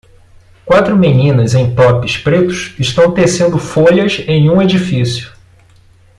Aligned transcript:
Quatro 0.65 0.97
meninas 0.97 1.53
em 1.53 1.75
tops 1.75 2.17
pretos 2.17 2.73
estão 2.79 3.11
tecendo 3.11 3.59
folhas 3.59 4.17
em 4.27 4.49
um 4.49 4.59
edifício. 4.59 5.31